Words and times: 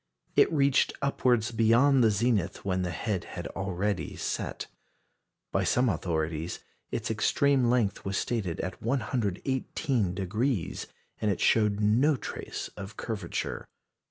It 0.35 0.51
reached 0.51 0.93
upwards 1.03 1.51
beyond 1.51 2.03
the 2.03 2.09
zenith 2.09 2.65
when 2.65 2.81
the 2.81 2.89
head 2.89 3.23
had 3.23 3.45
already 3.49 4.15
set. 4.15 4.65
By 5.51 5.63
some 5.63 5.89
authorities 5.89 6.57
its 6.89 7.11
extreme 7.11 7.69
length 7.69 8.03
was 8.03 8.17
stated 8.17 8.59
at 8.61 8.81
118°, 8.81 10.87
and 11.21 11.29
it 11.29 11.39
showed 11.39 11.81
no 11.81 12.15
trace 12.15 12.67
of 12.75 12.97
curvature. 12.97 13.67